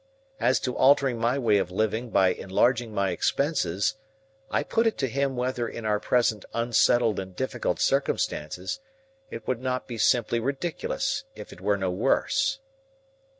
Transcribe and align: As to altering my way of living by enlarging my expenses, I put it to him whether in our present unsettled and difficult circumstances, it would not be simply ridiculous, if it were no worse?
As 0.39 0.59
to 0.61 0.75
altering 0.75 1.19
my 1.19 1.37
way 1.37 1.59
of 1.59 1.69
living 1.69 2.09
by 2.09 2.29
enlarging 2.29 2.91
my 2.91 3.11
expenses, 3.11 3.97
I 4.49 4.63
put 4.63 4.87
it 4.87 4.97
to 4.97 5.07
him 5.07 5.35
whether 5.35 5.67
in 5.67 5.85
our 5.85 5.99
present 5.99 6.43
unsettled 6.55 7.19
and 7.19 7.35
difficult 7.35 7.79
circumstances, 7.79 8.79
it 9.29 9.47
would 9.47 9.61
not 9.61 9.85
be 9.85 9.99
simply 9.99 10.39
ridiculous, 10.39 11.25
if 11.35 11.53
it 11.53 11.61
were 11.61 11.77
no 11.77 11.91
worse? 11.91 12.57